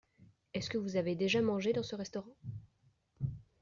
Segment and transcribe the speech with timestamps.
[0.55, 2.35] Est-ce que vous avez déjà mangé dans ce restaurant?